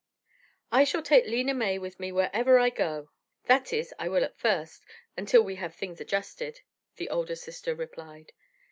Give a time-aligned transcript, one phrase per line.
[0.71, 3.11] "I shall take Lena May with me wherever I go;
[3.45, 4.83] that is, I will at first,
[5.15, 6.61] until we have things adjusted,"
[6.95, 8.31] the older sister replied.